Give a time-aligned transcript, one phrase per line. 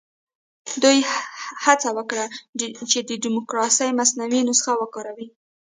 [0.83, 0.99] دوی
[1.65, 2.25] هڅه وکړه
[2.91, 5.27] چې د ډیموکراسۍ مصنوعي نسخه وکاروي.